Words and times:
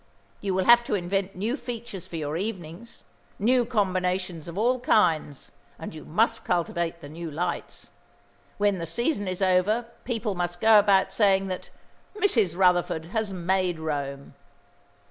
You 0.39 0.55
will 0.55 0.63
have 0.65 0.83
to 0.85 0.95
invent 0.95 1.35
new 1.35 1.55
features 1.55 2.07
for 2.07 2.15
your 2.15 2.35
evenings, 2.35 3.03
new 3.37 3.65
combinations 3.65 4.47
of 4.47 4.57
all 4.57 4.79
kinds, 4.79 5.51
and 5.77 5.93
you 5.93 6.05
must 6.05 6.43
cultivate 6.43 7.01
the 7.01 7.07
new 7.09 7.29
lights. 7.29 7.91
When 8.57 8.79
the 8.79 8.87
season 8.87 9.27
is 9.27 9.43
over 9.43 9.91
people 10.03 10.33
must 10.33 10.59
go 10.59 10.79
about 10.79 11.13
saying 11.13 11.49
that 11.49 11.69
Mrs. 12.17 12.57
Rutherford 12.57 13.05
has 13.13 13.31
made 13.31 13.77
Rome." 13.77 14.33